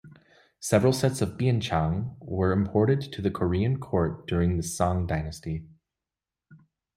Several 0.59 0.93
sets 0.93 1.21
of 1.21 1.37
"bianzhong" 1.37 2.15
were 2.19 2.53
imported 2.53 3.01
to 3.13 3.21
the 3.21 3.29
Korean 3.29 3.79
court 3.79 4.25
during 4.25 4.57
the 4.57 4.63
Song 4.63 5.05
Dynasty. 5.05 5.67